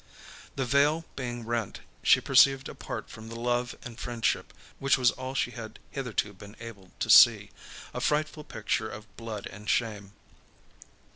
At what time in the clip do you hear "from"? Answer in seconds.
3.07-3.29